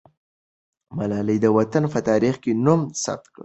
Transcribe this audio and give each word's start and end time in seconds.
ملالۍ 0.97 1.37
د 1.41 1.45
وطن 1.57 1.83
په 1.93 1.99
تاریخ 2.09 2.35
کې 2.43 2.51
نوم 2.65 2.81
ثبت 3.03 3.25
کړ. 3.33 3.39